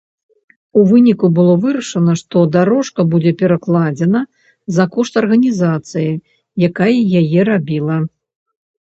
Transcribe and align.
У 0.79 0.83
выніку 0.91 1.27
было 1.39 1.53
вырашана, 1.65 2.13
што 2.21 2.37
дарожка 2.55 3.01
будзе 3.11 3.33
перакладзена 3.41 4.21
за 4.77 4.85
кошт 4.95 5.13
арганізацыі, 5.21 6.07
якая 6.69 6.97
яе 7.21 7.41
рабіла. 7.51 7.97